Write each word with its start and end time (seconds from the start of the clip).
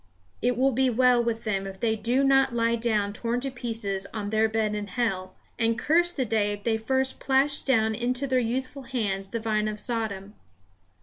It 0.41 0.57
will 0.57 0.71
be 0.71 0.89
well 0.89 1.23
with 1.23 1.43
them 1.43 1.67
if 1.67 1.79
they 1.79 1.95
do 1.95 2.23
not 2.23 2.55
lie 2.55 2.75
down 2.75 3.13
torn 3.13 3.39
to 3.41 3.51
pieces 3.51 4.07
on 4.15 4.31
their 4.31 4.49
bed 4.49 4.73
in 4.73 4.87
hell, 4.87 5.35
and 5.59 5.77
curse 5.77 6.11
the 6.11 6.25
day 6.25 6.59
they 6.65 6.75
first 6.77 7.19
plashed 7.19 7.67
down 7.67 7.93
into 7.93 8.25
their 8.25 8.39
youthful 8.39 8.81
hands 8.81 9.27
the 9.29 9.39
vine 9.39 9.67
of 9.67 9.79
Sodom. 9.79 10.33